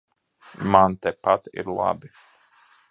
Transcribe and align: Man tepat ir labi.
Man 0.71 0.91
tepat 1.03 1.43
ir 1.59 1.65
labi. 1.77 2.09